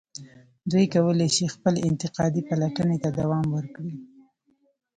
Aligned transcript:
دوی 0.71 0.85
کولای 0.95 1.29
شي 1.35 1.45
خپلې 1.55 1.79
انتقادي 1.89 2.41
پلټنې 2.49 2.97
ته 3.03 3.09
دوام 3.19 3.45
ورکړي. 3.55 3.95